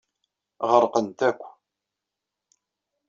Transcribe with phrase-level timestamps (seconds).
[0.69, 1.41] Ɣerqent akk.